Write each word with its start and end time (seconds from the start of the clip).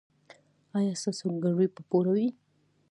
ایا 0.77 0.93
ستاسو 1.01 1.25
ګروي 1.43 1.67
به 1.73 1.81
پوره 1.89 2.11
وي؟ 2.15 2.27